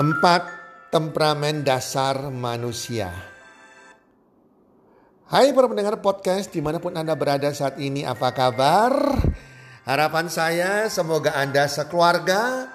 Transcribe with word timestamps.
Empat 0.00 0.48
temperamen 0.88 1.60
dasar 1.60 2.32
manusia. 2.32 3.12
Hai 5.28 5.52
para 5.52 5.68
pendengar 5.68 6.00
podcast 6.00 6.48
di 6.48 6.64
mana 6.64 6.80
pun 6.80 6.96
Anda 6.96 7.12
berada 7.12 7.52
saat 7.52 7.76
ini 7.76 8.08
apa 8.08 8.32
kabar? 8.32 8.96
Harapan 9.84 10.32
saya 10.32 10.88
semoga 10.88 11.36
Anda 11.36 11.68
sekeluarga 11.68 12.72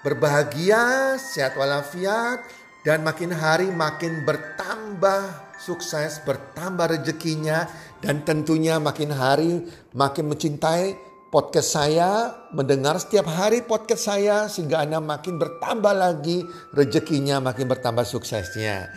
berbahagia, 0.00 1.20
sehat 1.20 1.60
walafiat, 1.60 2.40
dan 2.88 3.04
makin 3.04 3.36
hari 3.36 3.68
makin 3.68 4.24
bertambah 4.24 5.52
sukses, 5.60 6.24
bertambah 6.24 6.88
rezekinya, 6.88 7.68
dan 8.00 8.24
tentunya 8.24 8.80
makin 8.80 9.12
hari 9.12 9.60
makin 9.92 10.32
mencintai 10.32 11.09
podcast 11.30 11.78
saya, 11.78 12.34
mendengar 12.50 12.98
setiap 12.98 13.30
hari 13.30 13.62
podcast 13.62 14.10
saya 14.10 14.50
sehingga 14.50 14.82
Anda 14.82 14.98
makin 14.98 15.38
bertambah 15.38 15.94
lagi 15.94 16.42
rezekinya, 16.74 17.38
makin 17.38 17.70
bertambah 17.70 18.02
suksesnya. 18.02 18.90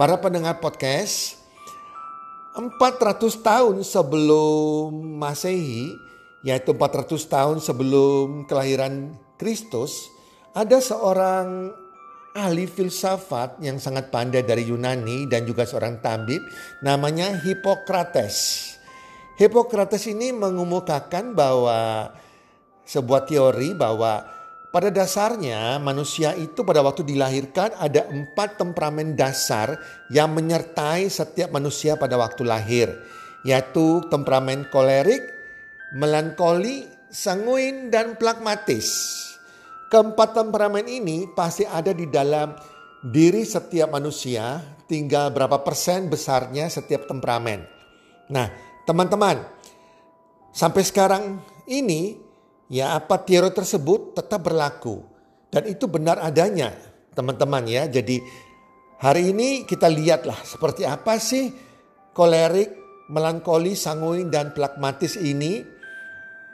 Para 0.00 0.16
pendengar 0.18 0.58
podcast, 0.64 1.38
400 2.56 3.44
tahun 3.44 3.84
sebelum 3.84 4.96
Masehi, 5.20 5.92
yaitu 6.42 6.72
400 6.72 7.20
tahun 7.28 7.56
sebelum 7.60 8.48
kelahiran 8.48 9.14
Kristus, 9.36 10.08
ada 10.56 10.80
seorang 10.80 11.70
ahli 12.34 12.66
filsafat 12.66 13.62
yang 13.62 13.78
sangat 13.78 14.10
pandai 14.10 14.42
dari 14.42 14.66
Yunani 14.66 15.30
dan 15.30 15.46
juga 15.46 15.62
seorang 15.62 16.02
tabib 16.02 16.42
namanya 16.82 17.38
Hippocrates. 17.38 18.73
Hippocrates 19.34 20.06
ini 20.06 20.30
mengemukakan 20.30 21.34
bahwa 21.34 22.10
sebuah 22.86 23.26
teori 23.26 23.74
bahwa 23.74 24.22
pada 24.70 24.90
dasarnya 24.90 25.78
manusia 25.78 26.34
itu 26.34 26.66
pada 26.66 26.82
waktu 26.82 27.06
dilahirkan 27.06 27.78
ada 27.78 28.10
empat 28.10 28.58
temperamen 28.58 29.14
dasar 29.14 29.78
yang 30.10 30.34
menyertai 30.34 31.06
setiap 31.06 31.54
manusia 31.54 31.94
pada 31.94 32.18
waktu 32.18 32.42
lahir. 32.42 32.90
Yaitu 33.46 34.02
temperamen 34.10 34.66
kolerik, 34.72 35.22
melankoli, 35.94 36.86
sanguin, 37.06 37.90
dan 37.94 38.18
plakmatis. 38.18 39.14
Keempat 39.92 40.34
temperamen 40.34 40.90
ini 40.90 41.30
pasti 41.38 41.62
ada 41.62 41.94
di 41.94 42.10
dalam 42.10 42.56
diri 43.04 43.46
setiap 43.46 43.94
manusia, 43.94 44.58
tinggal 44.90 45.30
berapa 45.30 45.60
persen 45.62 46.08
besarnya 46.08 46.66
setiap 46.72 47.04
temperamen. 47.04 47.62
Nah, 48.32 48.48
Teman-teman, 48.84 49.40
sampai 50.52 50.82
sekarang 50.84 51.40
ini 51.64 52.20
ya 52.68 53.00
apa 53.00 53.16
teori 53.24 53.48
tersebut 53.48 54.12
tetap 54.12 54.44
berlaku 54.44 55.00
dan 55.48 55.64
itu 55.64 55.88
benar 55.88 56.20
adanya, 56.20 56.76
teman-teman 57.16 57.64
ya. 57.64 57.88
Jadi 57.88 58.20
hari 59.00 59.32
ini 59.32 59.64
kita 59.64 59.88
lihatlah 59.88 60.36
seperti 60.44 60.84
apa 60.84 61.16
sih 61.16 61.48
kolerik, 62.12 62.76
melankoli, 63.08 63.72
sanguin 63.72 64.28
dan 64.28 64.52
plakmatis 64.52 65.16
ini. 65.16 65.64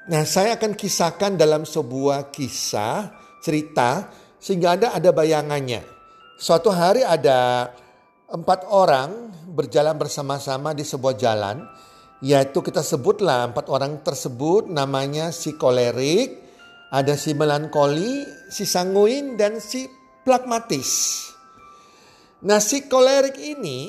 Nah, 0.07 0.23
saya 0.23 0.55
akan 0.55 0.79
kisahkan 0.79 1.35
dalam 1.35 1.67
sebuah 1.67 2.31
kisah 2.31 3.11
cerita 3.43 4.07
sehingga 4.39 4.79
Anda 4.79 4.89
ada 4.95 5.11
bayangannya. 5.11 5.83
Suatu 6.41 6.71
hari 6.73 7.03
ada 7.03 7.69
empat 8.31 8.71
orang 8.71 9.35
berjalan 9.51 9.99
bersama-sama 9.99 10.73
di 10.73 10.87
sebuah 10.87 11.15
jalan 11.19 11.67
yaitu 12.21 12.61
kita 12.61 12.85
sebutlah 12.85 13.49
empat 13.49 13.73
orang 13.73 14.05
tersebut 14.05 14.69
namanya 14.69 15.33
si 15.33 15.57
kolerik, 15.57 16.37
ada 16.93 17.17
si 17.17 17.33
melankoli, 17.33 18.29
si 18.53 18.69
sanguin 18.69 19.41
dan 19.41 19.57
si 19.57 19.89
plakmatis. 20.21 21.25
Nah 22.45 22.61
si 22.61 22.85
kolerik 22.89 23.41
ini 23.41 23.89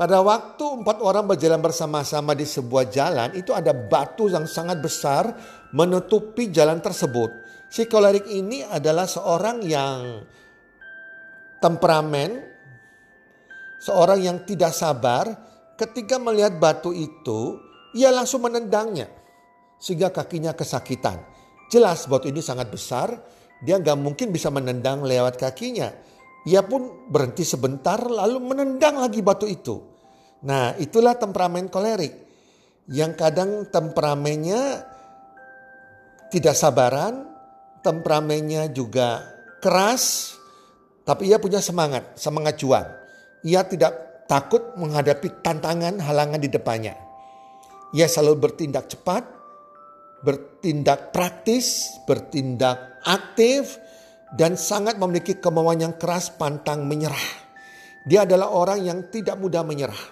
pada 0.00 0.24
waktu 0.24 0.64
empat 0.80 1.04
orang 1.04 1.28
berjalan 1.28 1.60
bersama-sama 1.60 2.32
di 2.32 2.48
sebuah 2.48 2.88
jalan 2.88 3.36
itu 3.36 3.52
ada 3.52 3.76
batu 3.76 4.32
yang 4.32 4.48
sangat 4.48 4.80
besar 4.80 5.28
menutupi 5.76 6.48
jalan 6.48 6.80
tersebut. 6.80 7.28
Si 7.68 7.84
kolerik 7.84 8.24
ini 8.32 8.64
adalah 8.64 9.04
seorang 9.04 9.60
yang 9.60 10.24
temperamen, 11.60 12.40
seorang 13.76 14.18
yang 14.24 14.38
tidak 14.48 14.72
sabar, 14.72 15.49
ketika 15.80 16.20
melihat 16.20 16.60
batu 16.60 16.92
itu, 16.92 17.56
ia 17.96 18.12
langsung 18.12 18.44
menendangnya 18.44 19.08
sehingga 19.80 20.12
kakinya 20.12 20.52
kesakitan. 20.52 21.24
Jelas 21.72 22.04
batu 22.04 22.28
ini 22.28 22.44
sangat 22.44 22.68
besar, 22.68 23.16
dia 23.64 23.80
nggak 23.80 23.96
mungkin 23.96 24.28
bisa 24.28 24.52
menendang 24.52 25.00
lewat 25.00 25.40
kakinya. 25.40 25.88
Ia 26.44 26.60
pun 26.64 27.08
berhenti 27.08 27.44
sebentar 27.48 27.96
lalu 27.96 28.36
menendang 28.44 29.00
lagi 29.00 29.24
batu 29.24 29.48
itu. 29.48 29.80
Nah 30.44 30.76
itulah 30.76 31.16
temperamen 31.16 31.72
kolerik. 31.72 32.28
Yang 32.90 33.12
kadang 33.16 33.50
temperamennya 33.70 34.82
tidak 36.28 36.56
sabaran, 36.58 37.28
temperamennya 37.86 38.72
juga 38.74 39.22
keras, 39.62 40.34
tapi 41.06 41.30
ia 41.30 41.38
punya 41.38 41.62
semangat, 41.62 42.18
semangat 42.18 42.58
juang. 42.58 42.88
Ia 43.46 43.62
tidak 43.68 44.09
takut 44.30 44.78
menghadapi 44.78 45.42
tantangan 45.42 45.98
halangan 45.98 46.38
di 46.38 46.46
depannya. 46.46 46.94
Ia 47.90 48.06
selalu 48.06 48.46
bertindak 48.46 48.86
cepat, 48.86 49.26
bertindak 50.22 51.10
praktis, 51.10 51.98
bertindak 52.06 53.02
aktif, 53.02 53.82
dan 54.38 54.54
sangat 54.54 54.94
memiliki 55.02 55.42
kemauan 55.42 55.82
yang 55.82 55.98
keras 55.98 56.30
pantang 56.30 56.86
menyerah. 56.86 57.50
Dia 58.06 58.22
adalah 58.22 58.54
orang 58.54 58.86
yang 58.86 58.98
tidak 59.10 59.34
mudah 59.42 59.66
menyerah, 59.66 60.02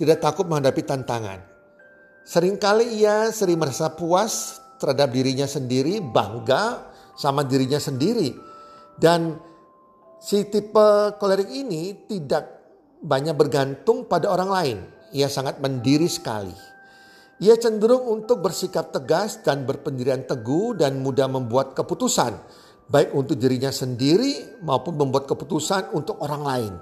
tidak 0.00 0.24
takut 0.24 0.48
menghadapi 0.48 0.80
tantangan. 0.80 1.44
Seringkali 2.24 2.96
ia 2.96 3.28
sering 3.28 3.60
merasa 3.60 3.92
puas 3.92 4.56
terhadap 4.80 5.12
dirinya 5.12 5.44
sendiri, 5.44 6.00
bangga 6.00 6.88
sama 7.12 7.44
dirinya 7.44 7.76
sendiri. 7.76 8.32
Dan 8.96 9.36
si 10.16 10.48
tipe 10.48 11.20
kolerik 11.20 11.52
ini 11.52 12.08
tidak 12.08 12.59
banyak 13.00 13.32
bergantung 13.34 14.04
pada 14.04 14.28
orang 14.28 14.50
lain. 14.50 14.78
Ia 15.10 15.26
sangat 15.26 15.58
mendiri 15.58 16.06
sekali. 16.06 16.54
Ia 17.40 17.56
cenderung 17.56 18.04
untuk 18.04 18.44
bersikap 18.44 18.92
tegas 18.92 19.40
dan 19.40 19.64
berpendirian 19.64 20.28
teguh 20.28 20.76
dan 20.76 21.00
mudah 21.00 21.24
membuat 21.24 21.72
keputusan, 21.72 22.36
baik 22.92 23.16
untuk 23.16 23.40
dirinya 23.40 23.72
sendiri 23.72 24.60
maupun 24.60 25.00
membuat 25.00 25.24
keputusan 25.24 25.96
untuk 25.96 26.20
orang 26.20 26.42
lain. 26.44 26.72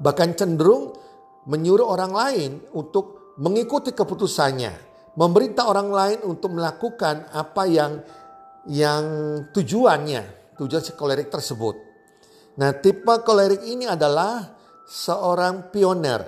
Bahkan 0.00 0.28
cenderung 0.40 0.96
menyuruh 1.44 1.84
orang 1.84 2.12
lain 2.16 2.50
untuk 2.72 3.36
mengikuti 3.36 3.92
keputusannya, 3.92 4.72
memerintah 5.20 5.68
orang 5.68 5.88
lain 5.92 6.18
untuk 6.24 6.56
melakukan 6.56 7.28
apa 7.36 7.68
yang 7.68 8.00
yang 8.72 9.04
tujuannya, 9.52 10.56
tujuan 10.56 10.80
si 10.84 10.92
kolerik 10.96 11.28
tersebut. 11.28 11.76
Nah, 12.56 12.72
tipe 12.76 13.14
kolerik 13.24 13.64
ini 13.68 13.84
adalah 13.84 14.59
seorang 14.90 15.70
pioner, 15.70 16.26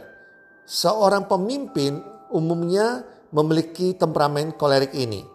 seorang 0.63 1.27
pemimpin 1.27 1.99
umumnya 2.31 3.03
memiliki 3.35 3.99
temperamen 3.99 4.55
kolerik 4.55 4.95
ini. 4.95 5.27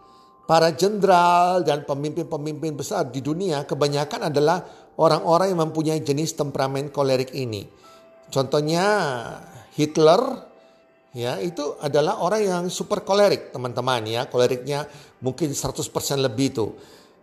Para 0.47 0.71
jenderal 0.71 1.59
dan 1.67 1.83
pemimpin-pemimpin 1.83 2.79
besar 2.79 3.11
di 3.11 3.19
dunia 3.19 3.67
kebanyakan 3.67 4.31
adalah 4.31 4.63
orang-orang 4.95 5.51
yang 5.51 5.59
mempunyai 5.67 5.99
jenis 5.99 6.39
temperamen 6.39 6.87
kolerik 6.87 7.35
ini. 7.35 7.67
Contohnya 8.31 8.87
Hitler 9.75 10.23
ya 11.11 11.35
itu 11.43 11.75
adalah 11.83 12.23
orang 12.23 12.41
yang 12.47 12.63
super 12.71 13.03
kolerik 13.03 13.51
teman-teman 13.51 14.07
ya 14.07 14.31
koleriknya 14.31 14.87
mungkin 15.19 15.51
100% 15.51 15.83
lebih 16.23 16.47
itu. 16.55 16.67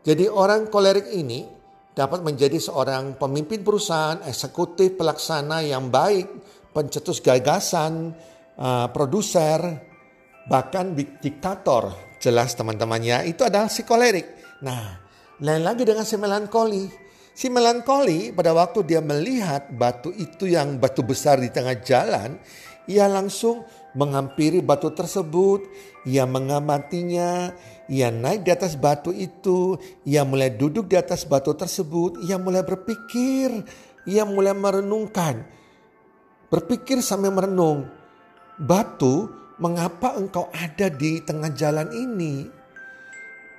Jadi 0.05 0.29
orang 0.29 0.69
kolerik 0.69 1.09
ini 1.17 1.49
dapat 1.94 2.26
menjadi 2.26 2.58
seorang 2.58 3.14
pemimpin 3.14 3.62
perusahaan, 3.62 4.19
eksekutif, 4.26 4.99
pelaksana 4.99 5.62
yang 5.62 5.88
baik, 5.94 6.26
pencetus 6.75 7.23
gagasan, 7.23 8.11
uh, 8.58 8.91
produser, 8.91 9.62
bahkan 10.50 10.93
diktator. 10.99 11.94
Jelas 12.19 12.58
teman-temannya 12.58 13.31
itu 13.31 13.46
adalah 13.46 13.70
si 13.70 13.87
kolerik. 13.87 14.58
Nah, 14.67 14.99
lain 15.38 15.62
lagi 15.62 15.87
dengan 15.87 16.02
si 16.02 16.19
melankoli. 16.19 16.85
Si 17.35 17.50
melankoli 17.50 18.31
pada 18.35 18.55
waktu 18.55 18.87
dia 18.87 19.02
melihat 19.02 19.70
batu 19.75 20.11
itu 20.14 20.50
yang 20.50 20.79
batu 20.79 21.02
besar 21.02 21.38
di 21.38 21.50
tengah 21.50 21.79
jalan, 21.82 22.38
ia 22.91 23.06
langsung 23.11 23.62
menghampiri 23.94 24.61
batu 24.61 24.91
tersebut, 24.91 25.64
ia 26.05 26.26
mengamatinya, 26.26 27.55
ia 27.87 28.11
naik 28.11 28.44
di 28.44 28.50
atas 28.50 28.75
batu 28.75 29.14
itu, 29.14 29.79
ia 30.02 30.26
mulai 30.26 30.52
duduk 30.52 30.91
di 30.91 30.99
atas 30.99 31.23
batu 31.25 31.55
tersebut, 31.55 32.20
ia 32.26 32.37
mulai 32.37 32.67
berpikir, 32.67 33.64
ia 34.05 34.26
mulai 34.26 34.52
merenungkan. 34.52 35.46
Berpikir 36.50 37.00
sampai 37.00 37.31
merenung, 37.31 37.88
batu 38.58 39.31
mengapa 39.62 40.19
engkau 40.19 40.50
ada 40.50 40.91
di 40.91 41.23
tengah 41.23 41.55
jalan 41.55 41.88
ini? 41.94 42.50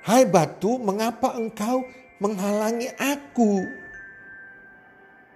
Hai 0.06 0.22
batu, 0.28 0.78
mengapa 0.78 1.34
engkau 1.34 1.82
menghalangi 2.22 2.92
aku? 2.94 3.64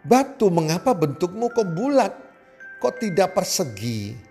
Batu, 0.07 0.49
mengapa 0.49 0.97
bentukmu 0.97 1.53
kok 1.53 1.69
bulat? 1.77 2.13
Kok 2.81 2.95
tidak 2.97 3.37
persegi? 3.37 4.30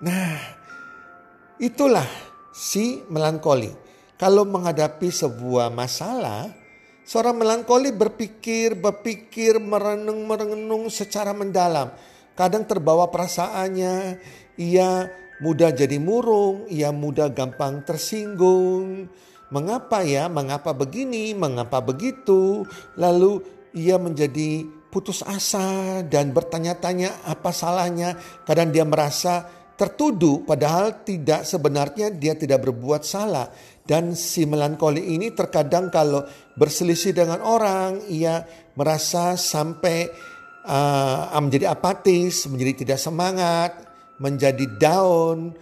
Nah, 0.00 0.32
itulah 1.60 2.08
si 2.56 3.04
melankoli. 3.12 3.68
Kalau 4.16 4.48
menghadapi 4.48 5.12
sebuah 5.12 5.68
masalah, 5.68 6.48
seorang 7.04 7.36
melankoli 7.36 7.92
berpikir, 7.92 8.80
berpikir, 8.80 9.60
merenung, 9.60 10.24
merenung 10.24 10.88
secara 10.88 11.36
mendalam. 11.36 11.92
Kadang 12.32 12.64
terbawa 12.64 13.12
perasaannya, 13.12 14.16
ia 14.56 15.08
mudah 15.44 15.72
jadi 15.72 16.00
murung, 16.00 16.64
ia 16.72 16.92
mudah 16.92 17.28
gampang 17.28 17.84
tersinggung. 17.84 19.08
Mengapa 19.52 20.00
ya? 20.00 20.32
Mengapa 20.32 20.72
begini? 20.72 21.36
Mengapa 21.36 21.84
begitu? 21.84 22.64
Lalu 22.96 23.44
ia 23.76 24.00
menjadi 24.00 24.64
putus 24.88 25.22
asa 25.22 26.00
dan 26.08 26.32
bertanya-tanya 26.32 27.24
apa 27.24 27.52
salahnya. 27.52 28.16
Kadang 28.48 28.72
dia 28.72 28.86
merasa 28.86 29.59
tertuduh 29.80 30.44
padahal 30.44 31.00
tidak 31.00 31.48
sebenarnya 31.48 32.12
dia 32.12 32.36
tidak 32.36 32.68
berbuat 32.68 33.00
salah. 33.00 33.48
Dan 33.80 34.12
si 34.12 34.44
melankoli 34.44 35.16
ini 35.16 35.32
terkadang 35.32 35.88
kalau 35.88 36.22
berselisih 36.54 37.16
dengan 37.16 37.40
orang 37.40 38.04
ia 38.12 38.44
merasa 38.76 39.40
sampai 39.40 40.06
uh, 40.68 41.32
menjadi 41.40 41.72
apatis, 41.72 42.44
menjadi 42.46 42.84
tidak 42.84 42.98
semangat, 43.00 43.72
menjadi 44.20 44.68
down, 44.76 45.56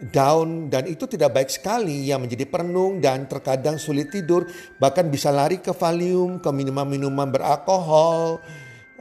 down 0.00 0.72
dan 0.72 0.88
itu 0.90 1.06
tidak 1.06 1.36
baik 1.36 1.50
sekali 1.52 2.08
yang 2.10 2.24
menjadi 2.24 2.48
perenung 2.48 2.98
dan 2.98 3.30
terkadang 3.30 3.78
sulit 3.78 4.10
tidur 4.10 4.48
bahkan 4.76 5.06
bisa 5.06 5.30
lari 5.30 5.62
ke 5.62 5.70
valium 5.70 6.42
ke 6.42 6.50
minuman-minuman 6.50 7.30
beralkohol 7.30 8.42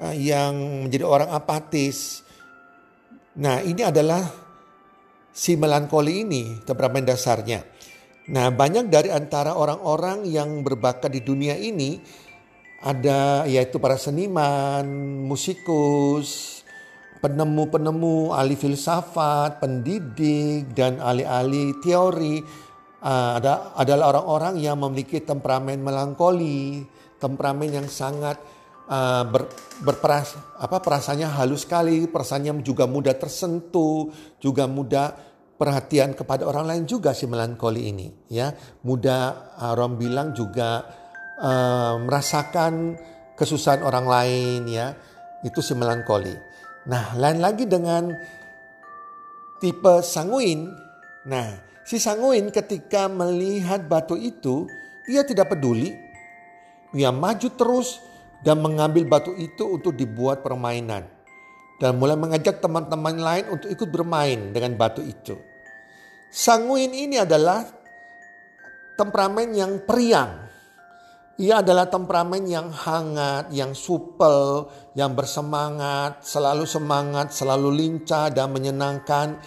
eh, 0.03 0.15
yang 0.19 0.85
menjadi 0.87 1.05
orang 1.07 1.31
apatis. 1.31 2.21
Nah 3.33 3.65
ini 3.65 3.81
adalah 3.81 4.21
si 5.33 5.57
melankoli 5.57 6.21
ini 6.21 6.61
temperamen 6.61 7.01
dasarnya. 7.01 7.65
Nah 8.29 8.53
banyak 8.53 8.93
dari 8.93 9.09
antara 9.09 9.57
orang-orang 9.57 10.29
yang 10.29 10.61
berbakat 10.61 11.09
di 11.09 11.25
dunia 11.25 11.57
ini 11.57 11.97
ada 12.83 13.47
yaitu 13.49 13.81
para 13.81 13.97
seniman, 13.97 14.85
musikus, 15.25 16.61
penemu-penemu, 17.23 18.35
ahli 18.35 18.59
filsafat, 18.59 19.63
pendidik, 19.63 20.75
dan 20.75 20.99
ahli-ahli 20.99 21.79
teori 21.79 22.43
uh, 22.99 23.39
ada, 23.39 23.71
adalah 23.79 24.11
orang-orang 24.13 24.59
yang 24.59 24.77
memiliki 24.83 25.23
temperamen 25.23 25.79
melankoli, 25.79 26.83
temperamen 27.17 27.81
yang 27.81 27.87
sangat 27.87 28.35
uh, 28.89 29.23
ber, 29.27 29.47
berperas, 29.83 30.35
apa 30.59 30.79
perasaannya 30.79 31.27
halus 31.27 31.67
sekali, 31.67 32.07
perasaannya 32.07 32.63
juga 32.63 32.87
mudah 32.87 33.15
tersentuh, 33.15 34.11
juga 34.39 34.67
mudah 34.67 35.15
perhatian 35.53 36.17
kepada 36.17 36.43
orang 36.49 36.65
lain 36.65 36.83
juga 36.89 37.13
si 37.15 37.29
melankoli 37.29 37.91
ini, 37.93 38.07
ya 38.27 38.51
mudah 38.83 39.53
uh, 39.59 39.71
orang 39.75 39.95
bilang 39.95 40.27
juga 40.35 40.83
uh, 41.39 41.95
merasakan 42.01 42.97
kesusahan 43.37 43.85
orang 43.85 44.05
lain, 44.05 44.61
ya 44.67 44.97
itu 45.43 45.59
si 45.59 45.75
melankoli. 45.75 46.33
Nah, 46.83 47.15
lain 47.15 47.39
lagi 47.39 47.63
dengan 47.63 48.11
tipe 49.63 50.03
sanguin. 50.03 50.67
Nah, 51.23 51.47
si 51.87 51.95
sanguin 51.95 52.51
ketika 52.51 53.07
melihat 53.07 53.87
batu 53.87 54.19
itu, 54.19 54.67
ia 55.07 55.23
tidak 55.23 55.55
peduli. 55.55 55.95
Ia 56.93 57.09
maju 57.09 57.47
terus 57.57 57.97
dan 58.43 58.59
mengambil 58.59 59.07
batu 59.07 59.31
itu 59.39 59.79
untuk 59.79 59.95
dibuat 59.95 60.43
permainan. 60.43 61.07
Dan 61.79 61.97
mulai 61.97 62.15
mengajak 62.15 62.61
teman-teman 62.63 63.17
lain 63.17 63.45
untuk 63.49 63.67
ikut 63.71 63.89
bermain 63.89 64.51
dengan 64.53 64.77
batu 64.77 65.01
itu. 65.03 65.35
Sanguin 66.29 66.91
ini 66.93 67.19
adalah 67.19 67.65
temperamen 68.95 69.51
yang 69.51 69.81
periang. 69.83 70.43
Ia 71.33 71.65
adalah 71.65 71.89
temperamen 71.89 72.45
yang 72.45 72.69
hangat, 72.69 73.49
yang 73.49 73.73
supel, 73.73 74.69
yang 74.93 75.17
bersemangat, 75.17 76.21
selalu 76.21 76.69
semangat, 76.69 77.33
selalu 77.33 77.73
lincah 77.73 78.29
dan 78.29 78.53
menyenangkan. 78.53 79.41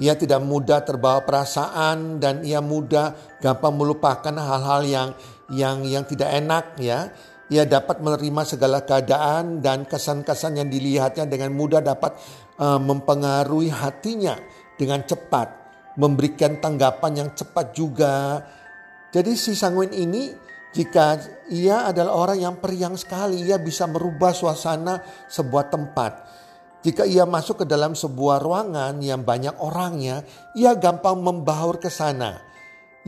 Ia 0.00 0.16
tidak 0.20 0.44
mudah 0.44 0.84
terbawa 0.84 1.24
perasaan 1.24 2.20
dan 2.20 2.44
ia 2.44 2.60
mudah 2.60 3.40
gampang 3.40 3.72
melupakan 3.72 4.32
hal-hal 4.32 4.80
yang 4.84 5.08
yang 5.52 5.84
yang 5.84 6.04
tidak 6.04 6.28
enak 6.28 6.76
ya. 6.76 7.08
Ia 7.50 7.66
dapat 7.66 7.98
menerima 7.98 8.42
segala 8.46 8.86
keadaan 8.86 9.58
dan 9.58 9.82
kesan-kesan 9.82 10.62
yang 10.62 10.70
dilihatnya 10.70 11.26
dengan 11.26 11.50
mudah 11.50 11.82
dapat 11.82 12.14
uh, 12.62 12.78
mempengaruhi 12.78 13.74
hatinya 13.74 14.38
dengan 14.78 15.02
cepat, 15.02 15.50
memberikan 15.98 16.62
tanggapan 16.62 17.26
yang 17.26 17.30
cepat 17.34 17.74
juga. 17.74 18.38
Jadi 19.10 19.34
si 19.34 19.58
sanguin 19.58 19.90
ini 19.90 20.30
jika 20.70 21.18
ia 21.50 21.90
adalah 21.90 22.14
orang 22.14 22.38
yang 22.38 22.54
periang 22.62 22.94
sekali, 22.94 23.42
ia 23.42 23.58
bisa 23.58 23.90
merubah 23.90 24.30
suasana 24.30 25.02
sebuah 25.26 25.66
tempat. 25.74 26.12
Jika 26.86 27.02
ia 27.02 27.26
masuk 27.26 27.60
ke 27.62 27.66
dalam 27.66 27.98
sebuah 27.98 28.38
ruangan 28.40 28.94
yang 29.02 29.26
banyak 29.26 29.58
orangnya, 29.58 30.22
ia 30.54 30.78
gampang 30.78 31.18
membaur 31.18 31.82
ke 31.82 31.90
sana. 31.90 32.49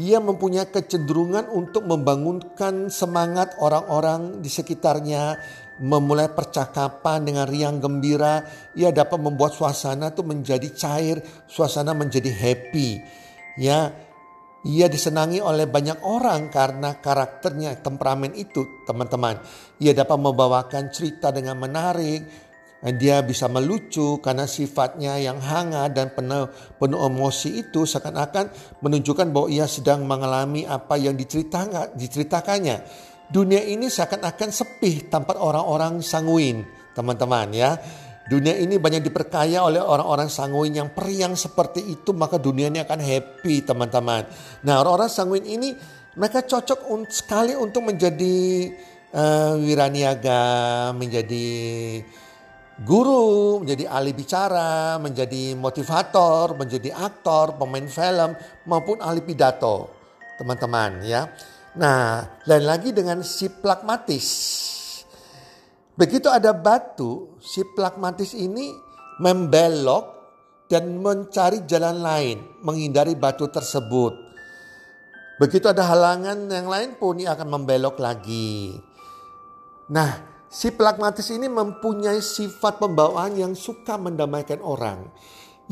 Ia 0.00 0.24
mempunyai 0.24 0.72
kecenderungan 0.72 1.52
untuk 1.52 1.84
membangunkan 1.84 2.88
semangat 2.88 3.60
orang-orang 3.60 4.40
di 4.40 4.48
sekitarnya, 4.48 5.36
memulai 5.84 6.32
percakapan 6.32 7.28
dengan 7.28 7.44
riang 7.44 7.76
gembira. 7.76 8.40
Ia 8.72 8.88
dapat 8.88 9.20
membuat 9.20 9.52
suasana 9.52 10.08
itu 10.08 10.24
menjadi 10.24 10.68
cair, 10.72 11.20
suasana 11.44 11.92
menjadi 11.92 12.32
happy. 12.32 12.88
Ya, 13.60 13.92
ia 14.64 14.86
disenangi 14.88 15.44
oleh 15.44 15.68
banyak 15.68 16.00
orang 16.06 16.48
karena 16.48 16.96
karakternya, 16.96 17.76
temperamen 17.84 18.32
itu 18.32 18.86
teman-teman. 18.88 19.44
Ia 19.76 19.92
dapat 19.92 20.16
membawakan 20.16 20.88
cerita 20.88 21.28
dengan 21.28 21.60
menarik, 21.60 22.51
dia 22.90 23.22
bisa 23.22 23.46
melucu 23.46 24.18
karena 24.18 24.50
sifatnya 24.50 25.14
yang 25.22 25.38
hangat 25.38 25.94
dan 25.94 26.10
penuh, 26.10 26.50
penuh 26.82 26.98
emosi 26.98 27.62
itu 27.62 27.86
seakan-akan 27.86 28.50
menunjukkan 28.82 29.30
bahwa 29.30 29.46
ia 29.46 29.70
sedang 29.70 30.02
mengalami 30.02 30.66
apa 30.66 30.98
yang 30.98 31.14
diceritakan, 31.14 31.94
diceritakannya. 31.94 32.82
Dunia 33.30 33.62
ini 33.62 33.86
seakan-akan 33.86 34.50
sepi 34.50 35.06
tanpa 35.06 35.38
orang-orang 35.38 36.02
sanguin, 36.02 36.66
teman-teman 36.98 37.54
ya. 37.54 37.78
Dunia 38.26 38.58
ini 38.58 38.78
banyak 38.82 39.02
diperkaya 39.02 39.62
oleh 39.62 39.78
orang-orang 39.78 40.26
sanguin 40.26 40.74
yang 40.74 40.90
periang 40.90 41.34
seperti 41.38 41.86
itu 41.86 42.14
maka 42.14 42.38
dunia 42.38 42.66
ini 42.66 42.82
akan 42.82 42.98
happy 42.98 43.62
teman-teman. 43.62 44.26
Nah 44.66 44.82
orang-orang 44.82 45.10
sanguin 45.10 45.46
ini 45.46 45.74
mereka 46.18 46.42
cocok 46.42 46.86
sekali 47.10 47.54
untuk 47.54 47.88
menjadi 47.88 48.68
uh, 49.14 49.54
wiraniaga, 49.58 50.92
menjadi 50.94 51.46
guru, 52.82 53.62
menjadi 53.62 53.86
ahli 53.88 54.12
bicara, 54.12 54.98
menjadi 54.98 55.54
motivator, 55.54 56.58
menjadi 56.58 56.90
aktor, 56.92 57.56
pemain 57.56 57.86
film 57.86 58.34
maupun 58.66 58.98
ahli 58.98 59.22
pidato. 59.22 59.90
Teman-teman 60.38 61.02
ya. 61.06 61.30
Nah, 61.78 62.26
lain 62.44 62.64
lagi 62.66 62.90
dengan 62.92 63.24
si 63.24 63.48
pragmatis. 63.48 64.28
Begitu 65.96 66.28
ada 66.28 66.50
batu, 66.52 67.36
si 67.40 67.62
pragmatis 67.76 68.34
ini 68.34 68.72
membelok 69.20 70.04
dan 70.66 70.98
mencari 70.98 71.68
jalan 71.68 72.00
lain, 72.00 72.38
menghindari 72.64 73.12
batu 73.12 73.48
tersebut. 73.52 74.16
Begitu 75.36 75.68
ada 75.68 75.84
halangan 75.84 76.48
yang 76.48 76.68
lain 76.68 76.96
pun 76.96 77.20
ia 77.20 77.36
akan 77.36 77.60
membelok 77.60 78.00
lagi. 78.00 78.72
Nah, 79.92 80.31
Si 80.52 80.68
pragmatis 80.68 81.32
ini 81.32 81.48
mempunyai 81.48 82.20
sifat 82.20 82.76
pembawaan 82.76 83.40
yang 83.40 83.56
suka 83.56 83.96
mendamaikan 83.96 84.60
orang. 84.60 85.08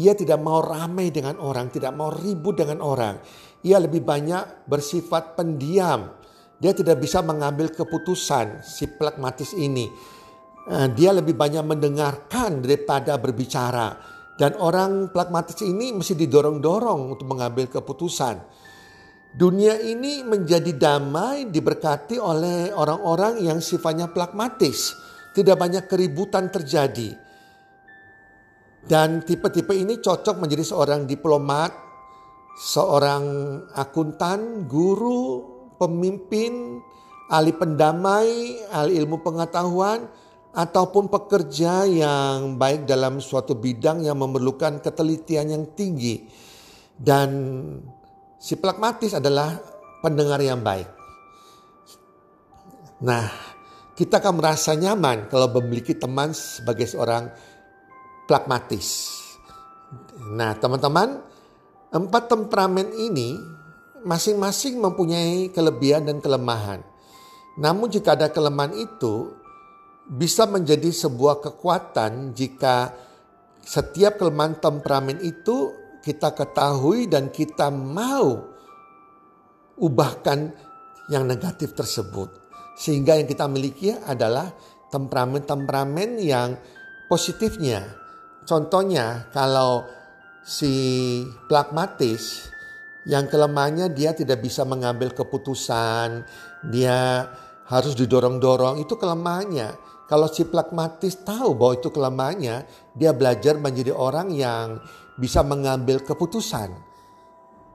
Ia 0.00 0.16
tidak 0.16 0.40
mau 0.40 0.64
ramai 0.64 1.12
dengan 1.12 1.36
orang, 1.36 1.68
tidak 1.68 1.92
mau 1.92 2.08
ribut 2.08 2.56
dengan 2.56 2.80
orang. 2.80 3.20
Ia 3.60 3.76
lebih 3.76 4.00
banyak 4.00 4.64
bersifat 4.64 5.36
pendiam. 5.36 6.16
Dia 6.56 6.72
tidak 6.72 6.96
bisa 6.96 7.20
mengambil 7.20 7.68
keputusan 7.68 8.64
si 8.64 8.88
pragmatis 8.88 9.52
ini. 9.52 9.84
Eh, 10.64 10.88
dia 10.96 11.12
lebih 11.12 11.36
banyak 11.36 11.60
mendengarkan 11.60 12.64
daripada 12.64 13.20
berbicara. 13.20 14.00
Dan 14.32 14.56
orang 14.56 15.12
pragmatis 15.12 15.60
ini 15.60 15.92
mesti 15.92 16.16
didorong-dorong 16.16 17.20
untuk 17.20 17.28
mengambil 17.28 17.68
keputusan. 17.68 18.40
Dunia 19.30 19.78
ini 19.78 20.26
menjadi 20.26 20.74
damai 20.74 21.46
diberkati 21.54 22.18
oleh 22.18 22.74
orang-orang 22.74 23.38
yang 23.46 23.62
sifatnya 23.62 24.10
pragmatis. 24.10 24.98
Tidak 25.30 25.54
banyak 25.54 25.86
keributan 25.86 26.50
terjadi. 26.50 27.14
Dan 28.82 29.22
tipe-tipe 29.22 29.70
ini 29.70 30.02
cocok 30.02 30.42
menjadi 30.42 30.66
seorang 30.66 31.06
diplomat, 31.06 31.70
seorang 32.58 33.24
akuntan, 33.78 34.66
guru, 34.66 35.46
pemimpin, 35.78 36.82
ahli 37.30 37.54
pendamai, 37.54 38.58
ahli 38.66 38.98
ilmu 38.98 39.22
pengetahuan, 39.22 40.10
ataupun 40.50 41.06
pekerja 41.06 41.86
yang 41.86 42.58
baik 42.58 42.82
dalam 42.82 43.22
suatu 43.22 43.54
bidang 43.54 44.02
yang 44.02 44.18
memerlukan 44.18 44.82
ketelitian 44.82 45.54
yang 45.54 45.64
tinggi. 45.78 46.26
Dan 46.98 47.30
Si 48.40 48.56
pragmatis 48.56 49.12
adalah 49.12 49.60
pendengar 50.00 50.40
yang 50.40 50.64
baik. 50.64 50.88
Nah, 53.04 53.28
kita 53.92 54.16
akan 54.16 54.40
merasa 54.40 54.72
nyaman 54.72 55.28
kalau 55.28 55.52
memiliki 55.60 55.92
teman 55.92 56.32
sebagai 56.32 56.88
seorang 56.88 57.28
pragmatis. 58.24 59.12
Nah, 60.32 60.56
teman-teman, 60.56 61.20
empat 61.92 62.32
temperamen 62.32 62.88
ini 62.96 63.36
masing-masing 64.00 64.80
mempunyai 64.80 65.52
kelebihan 65.52 66.08
dan 66.08 66.24
kelemahan. 66.24 66.80
Namun 67.60 67.92
jika 67.92 68.16
ada 68.16 68.32
kelemahan 68.32 68.72
itu 68.72 69.36
bisa 70.08 70.48
menjadi 70.48 70.88
sebuah 70.88 71.44
kekuatan 71.44 72.32
jika 72.32 72.96
setiap 73.60 74.16
kelemahan 74.16 74.56
temperamen 74.56 75.20
itu 75.20 75.76
kita 76.00 76.32
ketahui 76.32 77.06
dan 77.06 77.28
kita 77.28 77.68
mau 77.68 78.40
ubahkan 79.80 80.52
yang 81.08 81.24
negatif 81.24 81.72
tersebut. 81.72 82.28
Sehingga 82.76 83.20
yang 83.20 83.28
kita 83.28 83.44
miliki 83.48 83.92
adalah 83.92 84.48
temperamen-temperamen 84.88 86.20
yang 86.20 86.56
positifnya. 87.08 87.84
Contohnya 88.44 89.28
kalau 89.30 89.84
si 90.40 91.20
pragmatis 91.46 92.48
yang 93.04 93.28
kelemahannya 93.28 93.92
dia 93.92 94.12
tidak 94.16 94.40
bisa 94.40 94.64
mengambil 94.64 95.12
keputusan, 95.12 96.24
dia 96.68 97.28
harus 97.70 97.94
didorong-dorong, 97.94 98.82
itu 98.82 98.98
kelemahannya. 98.98 99.76
Kalau 100.10 100.26
si 100.26 100.42
pragmatis 100.42 101.22
tahu 101.22 101.54
bahwa 101.54 101.78
itu 101.78 101.88
kelemahannya, 101.94 102.66
dia 102.98 103.14
belajar 103.14 103.54
menjadi 103.62 103.94
orang 103.94 104.34
yang 104.34 104.82
bisa 105.20 105.44
mengambil 105.44 106.00
keputusan. 106.00 106.72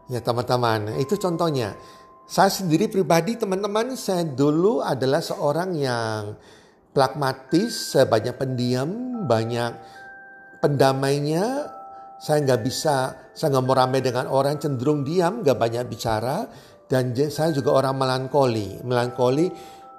Ya 0.10 0.20
teman-teman, 0.22 0.98
itu 0.98 1.14
contohnya. 1.22 1.78
Saya 2.26 2.50
sendiri 2.50 2.90
pribadi 2.90 3.38
teman-teman, 3.38 3.94
saya 3.94 4.26
dulu 4.26 4.82
adalah 4.82 5.22
seorang 5.22 5.78
yang 5.78 6.34
pragmatis, 6.90 7.94
saya 7.94 8.10
banyak 8.10 8.34
pendiam, 8.34 8.90
banyak 9.30 9.78
pendamainya. 10.58 11.70
Saya 12.18 12.42
nggak 12.42 12.62
bisa, 12.66 13.14
saya 13.38 13.54
nggak 13.54 13.66
mau 13.66 13.78
ramai 13.78 14.02
dengan 14.02 14.26
orang, 14.26 14.58
cenderung 14.58 15.06
diam, 15.06 15.46
nggak 15.46 15.58
banyak 15.58 15.86
bicara. 15.86 16.50
Dan 16.90 17.14
saya 17.14 17.54
juga 17.54 17.78
orang 17.78 17.98
melankoli. 17.98 18.82
Melankoli 18.82 19.50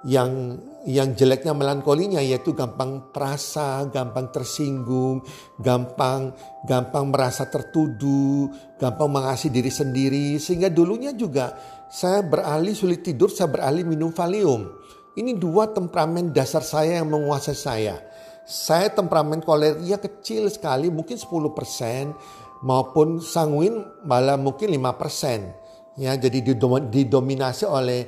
yang 0.07 0.55
yang 0.87 1.11
jeleknya 1.19 1.51
melankolinya 1.51 2.23
yaitu 2.23 2.55
gampang 2.55 3.11
perasa, 3.11 3.83
gampang 3.91 4.31
tersinggung, 4.31 5.19
gampang 5.59 6.31
gampang 6.63 7.11
merasa 7.11 7.51
tertuduh, 7.51 8.47
gampang 8.79 9.11
mengasihi 9.11 9.51
diri 9.51 9.67
sendiri 9.67 10.27
sehingga 10.39 10.71
dulunya 10.71 11.11
juga 11.11 11.59
saya 11.91 12.23
beralih 12.23 12.71
sulit 12.71 13.03
tidur, 13.03 13.27
saya 13.27 13.51
beralih 13.51 13.83
minum 13.83 14.15
Valium. 14.15 14.71
Ini 15.17 15.35
dua 15.35 15.75
temperamen 15.75 16.31
dasar 16.31 16.63
saya 16.63 17.03
yang 17.03 17.11
menguasai 17.11 17.57
saya. 17.57 17.99
Saya 18.47 18.87
temperamen 18.87 19.43
koleria 19.43 19.99
kecil 19.99 20.47
sekali, 20.47 20.87
mungkin 20.87 21.19
10% 21.19 22.63
maupun 22.63 23.19
sanguin 23.19 23.83
malah 24.07 24.39
mungkin 24.39 24.71
5%. 24.71 25.99
Ya, 25.99 26.13
jadi 26.13 26.53
didominasi 26.85 27.65
oleh 27.65 28.07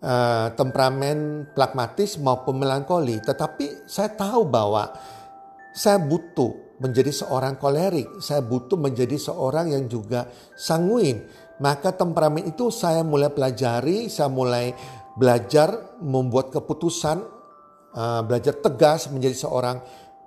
uh, 0.00 0.52
temperamen 0.56 1.48
pragmatis 1.52 2.16
maupun 2.20 2.60
melankoli. 2.60 3.20
Tetapi 3.20 3.88
saya 3.88 4.12
tahu 4.12 4.48
bahwa 4.48 4.90
saya 5.70 6.00
butuh 6.02 6.76
menjadi 6.80 7.12
seorang 7.12 7.60
kolerik. 7.60 8.18
Saya 8.24 8.40
butuh 8.42 8.80
menjadi 8.80 9.16
seorang 9.20 9.72
yang 9.72 9.86
juga 9.86 10.26
sanguin. 10.56 11.22
Maka 11.60 11.92
temperamen 11.92 12.48
itu 12.48 12.72
saya 12.72 13.04
mulai 13.04 13.28
pelajari, 13.28 14.08
saya 14.08 14.32
mulai 14.32 14.72
belajar 15.20 16.00
membuat 16.00 16.48
keputusan, 16.48 17.20
uh, 17.92 18.20
belajar 18.24 18.56
tegas 18.56 19.12
menjadi 19.12 19.36
seorang 19.36 19.76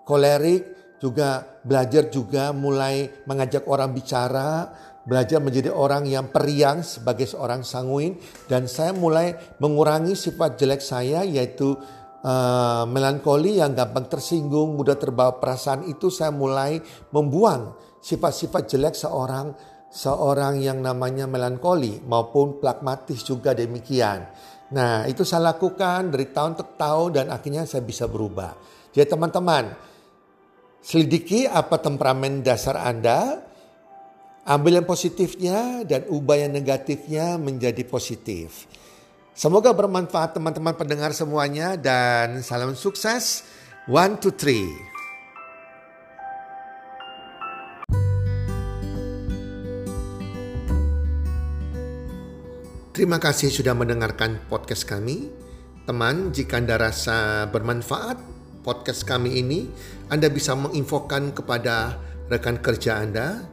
kolerik, 0.06 0.62
juga 1.02 1.44
belajar 1.66 2.08
juga 2.14 2.54
mulai 2.54 3.10
mengajak 3.26 3.66
orang 3.68 3.92
bicara, 3.92 4.72
belajar 5.04 5.44
menjadi 5.44 5.70
orang 5.72 6.08
yang 6.08 6.32
periang 6.32 6.80
sebagai 6.80 7.28
seorang 7.28 7.68
sanguin 7.68 8.16
dan 8.48 8.72
saya 8.72 8.96
mulai 8.96 9.36
mengurangi 9.60 10.16
sifat 10.16 10.56
jelek 10.56 10.80
saya 10.80 11.28
yaitu 11.28 11.76
uh, 12.24 12.84
melankoli 12.88 13.60
yang 13.60 13.76
gampang 13.76 14.08
tersinggung, 14.08 14.80
mudah 14.80 14.96
terbawa 14.96 15.38
perasaan 15.38 15.86
itu 15.92 16.08
saya 16.08 16.32
mulai 16.32 16.80
membuang 17.12 17.76
sifat-sifat 18.00 18.64
jelek 18.68 18.96
seorang 18.96 19.52
seorang 19.94 20.58
yang 20.58 20.82
namanya 20.82 21.30
melankoli 21.30 22.02
maupun 22.02 22.58
pragmatis 22.58 23.22
juga 23.22 23.54
demikian. 23.54 24.26
Nah, 24.74 25.06
itu 25.06 25.22
saya 25.22 25.54
lakukan 25.54 26.10
dari 26.10 26.34
tahun 26.34 26.58
ke 26.58 26.64
tahun 26.82 27.10
dan 27.14 27.26
akhirnya 27.30 27.70
saya 27.70 27.86
bisa 27.86 28.10
berubah. 28.10 28.58
Jadi 28.90 29.06
teman-teman, 29.06 29.70
selidiki 30.82 31.46
apa 31.46 31.78
temperamen 31.78 32.42
dasar 32.42 32.82
Anda, 32.82 33.53
Ambil 34.44 34.76
yang 34.76 34.84
positifnya 34.84 35.88
dan 35.88 36.04
ubah 36.12 36.36
yang 36.36 36.52
negatifnya 36.52 37.40
menjadi 37.40 37.80
positif. 37.88 38.68
Semoga 39.32 39.72
bermanfaat 39.72 40.36
teman-teman 40.36 40.76
pendengar 40.76 41.16
semuanya 41.16 41.80
dan 41.80 42.44
salam 42.44 42.76
sukses. 42.76 43.48
One, 43.88 44.20
two, 44.20 44.36
three. 44.36 44.68
Terima 52.92 53.24
kasih 53.24 53.48
sudah 53.48 53.72
mendengarkan 53.72 54.44
podcast 54.52 54.84
kami. 54.84 55.32
Teman, 55.88 56.36
jika 56.36 56.60
Anda 56.60 56.76
rasa 56.76 57.48
bermanfaat 57.48 58.20
podcast 58.68 59.08
kami 59.08 59.40
ini, 59.40 59.72
Anda 60.12 60.28
bisa 60.28 60.52
menginfokan 60.52 61.32
kepada 61.32 61.96
rekan 62.28 62.60
kerja 62.60 63.00
Anda 63.00 63.53